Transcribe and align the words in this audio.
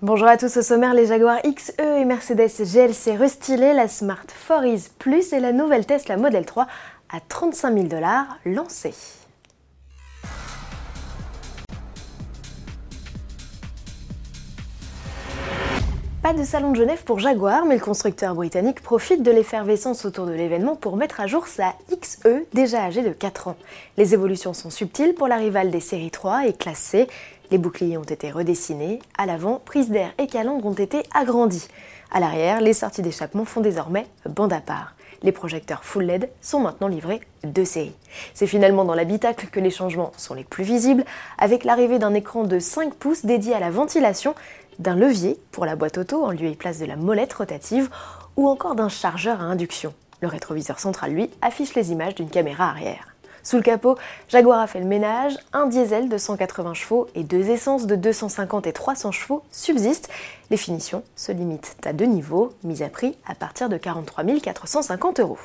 Bonjour 0.00 0.28
à 0.28 0.36
tous, 0.36 0.56
au 0.56 0.62
sommaire 0.62 0.94
les 0.94 1.06
Jaguar 1.06 1.40
XE 1.42 1.72
et 1.76 2.04
Mercedes 2.04 2.46
GLC 2.60 3.16
restylés, 3.16 3.72
la 3.72 3.88
Smart 3.88 4.26
Force 4.28 4.90
Plus 4.96 5.32
et 5.32 5.40
la 5.40 5.50
nouvelle 5.50 5.86
Tesla 5.86 6.16
Model 6.16 6.46
3 6.46 6.68
à 7.10 7.18
35 7.18 7.74
000 7.74 7.86
dollars 7.88 8.38
lancée. 8.44 8.94
Pas 16.22 16.32
de 16.32 16.44
salon 16.44 16.72
de 16.72 16.76
Genève 16.76 17.02
pour 17.04 17.18
Jaguar, 17.18 17.64
mais 17.64 17.76
le 17.76 17.80
constructeur 17.80 18.34
britannique 18.34 18.82
profite 18.82 19.22
de 19.22 19.30
l'effervescence 19.30 20.04
autour 20.04 20.26
de 20.26 20.32
l'événement 20.32 20.76
pour 20.76 20.96
mettre 20.96 21.20
à 21.20 21.26
jour 21.26 21.46
sa 21.46 21.74
XE, 21.90 22.44
déjà 22.52 22.82
âgée 22.82 23.02
de 23.02 23.10
4 23.10 23.48
ans. 23.48 23.56
Les 23.96 24.14
évolutions 24.14 24.52
sont 24.52 24.70
subtiles 24.70 25.14
pour 25.14 25.26
la 25.26 25.36
rivale 25.36 25.70
des 25.70 25.80
séries 25.80 26.10
3 26.10 26.46
et 26.46 26.52
classe 26.52 26.78
C. 26.78 27.08
Les 27.50 27.58
boucliers 27.58 27.96
ont 27.96 28.02
été 28.02 28.30
redessinés, 28.30 28.98
à 29.16 29.24
l'avant, 29.24 29.60
prises 29.64 29.88
d'air 29.88 30.12
et 30.18 30.26
calandres 30.26 30.66
ont 30.66 30.74
été 30.74 31.02
agrandis. 31.14 31.68
À 32.10 32.20
l'arrière, 32.20 32.60
les 32.60 32.74
sorties 32.74 33.00
d'échappement 33.00 33.46
font 33.46 33.62
désormais 33.62 34.06
bande 34.28 34.52
à 34.52 34.60
part. 34.60 34.94
Les 35.22 35.32
projecteurs 35.32 35.82
full 35.82 36.04
LED 36.04 36.30
sont 36.42 36.60
maintenant 36.60 36.88
livrés 36.88 37.20
de 37.44 37.64
série. 37.64 37.94
C'est 38.34 38.46
finalement 38.46 38.84
dans 38.84 38.94
l'habitacle 38.94 39.48
que 39.50 39.60
les 39.60 39.70
changements 39.70 40.12
sont 40.16 40.34
les 40.34 40.44
plus 40.44 40.62
visibles, 40.62 41.04
avec 41.38 41.64
l'arrivée 41.64 41.98
d'un 41.98 42.14
écran 42.14 42.44
de 42.44 42.58
5 42.58 42.94
pouces 42.94 43.24
dédié 43.24 43.54
à 43.54 43.60
la 43.60 43.70
ventilation, 43.70 44.34
d'un 44.78 44.94
levier 44.94 45.38
pour 45.50 45.64
la 45.64 45.74
boîte 45.74 45.98
auto 45.98 46.24
en 46.24 46.30
lieu 46.30 46.46
et 46.46 46.54
place 46.54 46.78
de 46.78 46.86
la 46.86 46.96
molette 46.96 47.32
rotative, 47.32 47.88
ou 48.36 48.48
encore 48.48 48.74
d'un 48.74 48.88
chargeur 48.88 49.40
à 49.40 49.44
induction. 49.44 49.94
Le 50.20 50.28
rétroviseur 50.28 50.78
central, 50.78 51.12
lui, 51.12 51.30
affiche 51.42 51.74
les 51.74 51.92
images 51.92 52.14
d'une 52.14 52.30
caméra 52.30 52.68
arrière. 52.68 53.14
Sous 53.48 53.56
le 53.56 53.62
capot, 53.62 53.96
Jaguar 54.28 54.60
a 54.60 54.66
fait 54.66 54.78
le 54.78 54.84
ménage, 54.84 55.38
un 55.54 55.68
diesel 55.68 56.10
de 56.10 56.18
180 56.18 56.74
chevaux 56.74 57.06
et 57.14 57.24
deux 57.24 57.48
essences 57.48 57.86
de 57.86 57.96
250 57.96 58.66
et 58.66 58.74
300 58.74 59.10
chevaux 59.10 59.42
subsistent. 59.50 60.10
Les 60.50 60.58
finitions 60.58 61.02
se 61.16 61.32
limitent 61.32 61.74
à 61.86 61.94
deux 61.94 62.04
niveaux, 62.04 62.52
mis 62.62 62.82
à 62.82 62.90
prix 62.90 63.16
à 63.26 63.34
partir 63.34 63.70
de 63.70 63.78
43 63.78 64.22
450 64.42 65.20
euros. 65.20 65.38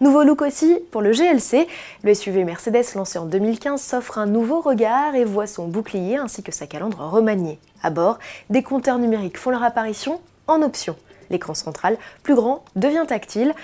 Nouveau 0.00 0.24
look 0.24 0.42
aussi 0.42 0.80
pour 0.90 1.00
le 1.00 1.12
GLC. 1.12 1.68
Le 2.02 2.12
SUV 2.12 2.42
Mercedes 2.42 2.96
lancé 2.96 3.20
en 3.20 3.26
2015 3.26 3.80
s'offre 3.80 4.18
un 4.18 4.26
nouveau 4.26 4.60
regard 4.60 5.14
et 5.14 5.24
voit 5.24 5.46
son 5.46 5.68
bouclier 5.68 6.16
ainsi 6.16 6.42
que 6.42 6.50
sa 6.50 6.66
calandre 6.66 7.08
remaniée. 7.08 7.60
À 7.84 7.90
bord, 7.90 8.18
des 8.50 8.64
compteurs 8.64 8.98
numériques 8.98 9.38
font 9.38 9.50
leur 9.50 9.62
apparition 9.62 10.20
en 10.48 10.60
option. 10.60 10.96
L'écran 11.30 11.54
central, 11.54 11.98
plus 12.24 12.34
grand, 12.34 12.64
devient 12.74 13.04
tactile 13.06 13.54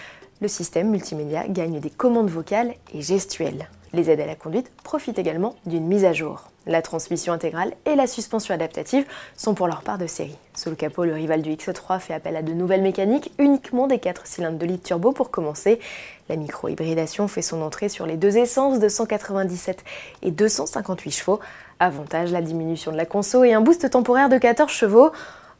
le 0.40 0.48
système 0.48 0.90
multimédia 0.90 1.46
gagne 1.48 1.80
des 1.80 1.90
commandes 1.90 2.30
vocales 2.30 2.74
et 2.94 3.02
gestuelles. 3.02 3.68
Les 3.92 4.10
aides 4.10 4.20
à 4.20 4.26
la 4.26 4.34
conduite 4.34 4.70
profitent 4.84 5.18
également 5.18 5.54
d'une 5.64 5.86
mise 5.86 6.04
à 6.04 6.12
jour. 6.12 6.50
La 6.66 6.82
transmission 6.82 7.32
intégrale 7.32 7.72
et 7.86 7.94
la 7.94 8.06
suspension 8.06 8.52
adaptative 8.52 9.06
sont 9.34 9.54
pour 9.54 9.66
leur 9.66 9.80
part 9.80 9.96
de 9.96 10.06
série. 10.06 10.36
Sous 10.54 10.68
le 10.68 10.76
capot, 10.76 11.04
le 11.04 11.14
rival 11.14 11.40
du 11.40 11.50
X3 11.50 11.98
fait 11.98 12.12
appel 12.12 12.36
à 12.36 12.42
de 12.42 12.52
nouvelles 12.52 12.82
mécaniques, 12.82 13.32
uniquement 13.38 13.86
des 13.86 13.98
4 13.98 14.26
cylindres 14.26 14.58
de 14.58 14.66
litre 14.66 14.84
turbo 14.84 15.12
pour 15.12 15.30
commencer. 15.30 15.80
La 16.28 16.36
micro-hybridation 16.36 17.26
fait 17.26 17.40
son 17.40 17.62
entrée 17.62 17.88
sur 17.88 18.04
les 18.04 18.18
deux 18.18 18.36
essences 18.36 18.80
de 18.80 18.88
197 18.88 19.82
et 20.20 20.30
258 20.30 21.10
chevaux. 21.10 21.40
Avantage 21.80 22.30
la 22.30 22.42
diminution 22.42 22.92
de 22.92 22.98
la 22.98 23.06
conso 23.06 23.44
et 23.44 23.54
un 23.54 23.62
boost 23.62 23.88
temporaire 23.88 24.28
de 24.28 24.36
14 24.36 24.70
chevaux. 24.70 25.10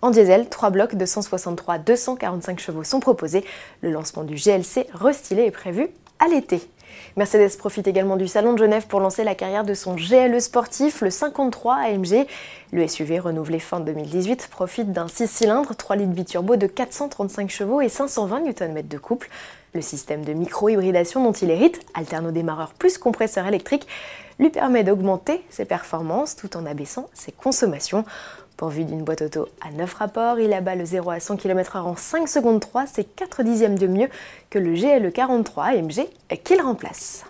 En 0.01 0.11
diesel, 0.11 0.49
3 0.49 0.71
blocs 0.71 0.95
de 0.95 1.05
163-245 1.05 2.59
chevaux 2.61 2.85
sont 2.85 3.01
proposés. 3.01 3.45
Le 3.83 3.91
lancement 3.91 4.23
du 4.23 4.37
GLC 4.37 4.87
restylé 4.95 5.43
est 5.43 5.51
prévu 5.51 5.89
à 6.21 6.29
l'été. 6.29 6.61
Mercedes 7.17 7.57
profite 7.59 7.89
également 7.89 8.17
du 8.17 8.29
Salon 8.29 8.53
de 8.53 8.59
Genève 8.59 8.87
pour 8.87 9.01
lancer 9.01 9.25
la 9.25 9.35
carrière 9.35 9.65
de 9.65 9.75
son 9.75 9.95
GLE 9.95 10.41
sportif, 10.41 11.01
le 11.01 11.11
53 11.11 11.75
AMG. 11.75 12.27
Le 12.73 12.87
SUV 12.87 13.19
renouvelé 13.19 13.59
fin 13.59 13.81
2018 13.81 14.49
profite 14.51 14.93
d'un 14.93 15.09
6 15.09 15.27
cylindres, 15.27 15.75
3 15.75 15.97
litres 15.97 16.13
biturbo 16.13 16.55
de 16.55 16.69
435 16.69 17.51
chevaux 17.51 17.81
et 17.81 17.89
520 17.89 18.41
Nm 18.41 18.83
de 18.83 18.99
couple. 18.99 19.29
Le 19.75 19.83
système 19.83 20.25
de 20.25 20.33
micro-hybridation 20.33 21.23
dont 21.25 21.33
il 21.33 21.51
hérite, 21.51 21.81
alterno-démarreur 21.95 22.73
plus 22.73 22.99
compresseur 22.99 23.47
électrique, 23.47 23.87
lui 24.39 24.51
permet 24.51 24.85
d'augmenter 24.85 25.45
ses 25.51 25.65
performances 25.65 26.37
tout 26.37 26.57
en 26.57 26.67
abaissant 26.67 27.09
ses 27.15 27.33
consommations. 27.33 28.05
Pourvu 28.59 28.85
d'une 28.85 29.05
boîte 29.05 29.23
auto 29.23 29.47
à 29.61 29.71
9 29.71 29.95
rapports, 29.95 30.41
il 30.41 30.53
abat 30.53 30.75
le 30.75 30.85
0 30.85 31.11
à 31.11 31.21
100 31.21 31.37
km/h 31.37 31.79
en 31.79 31.95
5 31.95 32.29
secondes 32.29 32.59
3, 32.59 32.87
c'est 32.89 33.05
4 33.05 33.45
dixièmes 33.45 33.79
de 33.79 33.87
mieux 33.87 34.09
que 34.51 34.59
le 34.59 34.75
GLE 34.75 35.13
43 35.13 35.65
AMG 35.65 36.09
qu'il 36.43 36.61
remplace. 36.61 37.25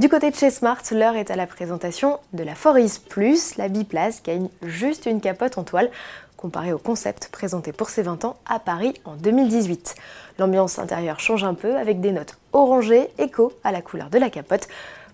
Du 0.00 0.08
côté 0.08 0.28
de 0.28 0.34
chez 0.34 0.50
Smart, 0.50 0.82
l'heure 0.90 1.14
est 1.14 1.30
à 1.30 1.36
la 1.36 1.46
présentation 1.46 2.18
de 2.32 2.42
la 2.42 2.56
Foris 2.56 2.98
Plus, 2.98 3.56
la 3.58 3.68
biplace 3.68 4.24
gagne 4.24 4.48
juste 4.64 5.06
une 5.06 5.20
capote 5.20 5.56
en 5.56 5.62
toile 5.62 5.88
comparé 6.36 6.72
au 6.72 6.78
concept 6.78 7.28
présenté 7.30 7.72
pour 7.72 7.88
ses 7.88 8.02
20 8.02 8.24
ans 8.24 8.36
à 8.44 8.58
Paris 8.58 8.94
en 9.04 9.14
2018. 9.14 9.94
L'ambiance 10.40 10.80
intérieure 10.80 11.20
change 11.20 11.44
un 11.44 11.54
peu 11.54 11.76
avec 11.76 12.00
des 12.00 12.10
notes 12.10 12.38
orangées, 12.52 13.08
écho 13.18 13.52
à 13.62 13.70
la 13.70 13.82
couleur 13.82 14.10
de 14.10 14.18
la 14.18 14.30
capote. 14.30 14.66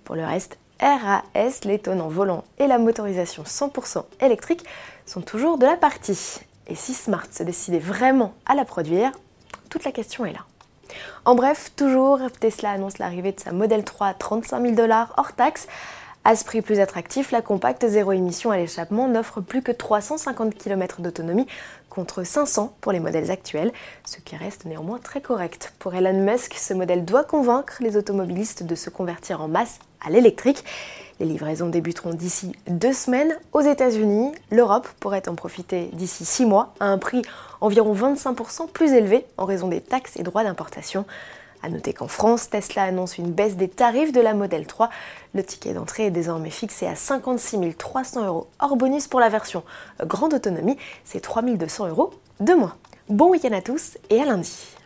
Pour 0.05 0.17
le 0.17 0.25
reste, 0.25 0.57
RAS, 0.83 1.61
l'étonnant 1.65 2.09
volant 2.09 2.43
et 2.59 2.67
la 2.67 2.79
motorisation 2.79 3.45
100% 3.45 4.05
électrique 4.21 4.65
sont 5.07 5.21
toujours 5.21 5.57
de 5.57 5.65
la 5.65 5.77
partie. 5.77 6.41
Et 6.67 6.75
si 6.75 6.93
Smart 6.93 7.27
se 7.31 7.45
décidait 7.45 7.79
vraiment 7.79 8.35
à 8.47 8.57
la 8.57 8.65
produire, 8.65 9.13
toute 9.71 9.85
la 9.85 9.93
question 9.93 10.27
est 10.27 10.33
là. 10.33 10.45
En 11.25 11.37
bref, 11.37 11.71
toujours, 11.77 12.19
Tesla 12.41 12.73
annonce 12.73 12.99
l'arrivée 12.99 13.33
de 13.33 13.41
sa 13.41 13.53
Model 13.53 13.85
3 13.85 14.09
à 14.09 14.15
35 14.15 14.61
000 14.61 14.75
dollars 14.75 15.15
hors 15.17 15.33
taxe. 15.33 15.69
À 16.25 16.37
ce 16.37 16.45
prix 16.45 16.63
plus 16.63 16.79
attractif, 16.79 17.33
la 17.33 17.43
compacte 17.43 17.85
zéro 17.89 18.13
émission 18.13 18.53
à 18.53 18.57
l'échappement 18.57 19.09
n'offre 19.09 19.41
plus 19.41 19.61
que 19.61 19.73
350 19.73 20.55
km 20.55 21.01
d'autonomie 21.01 21.49
contre 21.91 22.23
500 22.23 22.77
pour 22.81 22.93
les 22.93 23.01
modèles 23.01 23.33
actuels, 23.33 23.73
ce 24.05 24.19
qui 24.19 24.37
reste 24.37 24.65
néanmoins 24.65 25.01
très 25.01 25.21
correct. 25.21 25.73
Pour 25.81 25.97
Elon 25.97 26.23
Musk, 26.23 26.55
ce 26.55 26.75
modèle 26.75 27.05
doit 27.05 27.25
convaincre 27.25 27.79
les 27.81 27.97
automobilistes 27.97 28.63
de 28.63 28.77
se 28.77 28.89
convertir 28.89 29.41
en 29.41 29.49
masse 29.49 29.81
à 30.01 30.11
l'électrique. 30.11 30.65
Les 31.19 31.27
livraisons 31.27 31.69
débuteront 31.69 32.15
d'ici 32.15 32.53
deux 32.69 32.93
semaines 32.93 33.37
aux 33.53 33.61
États-Unis. 33.61 34.31
L'Europe 34.53 34.89
pourrait 35.01 35.29
en 35.29 35.35
profiter 35.35 35.91
d'ici 35.93 36.25
six 36.25 36.47
mois 36.47 36.73
à 36.79 36.87
un 36.87 36.99
prix 36.99 37.23
environ 37.61 37.95
25% 37.95 38.71
plus 38.71 38.93
élevé 38.93 39.27
en 39.39 39.45
raison 39.45 39.67
des 39.67 39.81
taxes 39.81 40.17
et 40.17 40.23
droits 40.23 40.45
d'importation. 40.45 41.05
A 41.63 41.69
noter 41.69 41.93
qu'en 41.93 42.09
France, 42.09 42.51
Tesla 42.51 42.83
annonce 42.83 43.19
une 43.19 43.31
baisse 43.31 43.57
des 43.57 43.69
tarifs 43.69 44.13
de 44.13 44.21
la 44.21 44.35
Model 44.35 44.67
3. 44.67 44.91
Le 45.35 45.45
ticket 45.45 45.75
d'entrée 45.75 46.07
est 46.07 46.11
désormais 46.11 46.51
fixé 46.51 46.87
à 46.87 46.97
56 46.97 47.77
300 47.77 48.27
euros 48.27 48.49
hors 48.59 48.77
bonus 48.77 49.07
pour 49.07 49.21
la 49.21 49.29
version 49.29 49.63
grande 50.01 50.35
autonomie. 50.35 50.77
C'est 51.05 51.21
3200 51.21 51.89
euros 51.89 52.11
de 52.41 52.55
moins. 52.55 52.75
Bon 53.09 53.31
week-end 53.31 53.53
à 53.53 53.61
tous 53.61 53.99
et 54.11 54.21
à 54.21 54.25
lundi. 54.25 54.77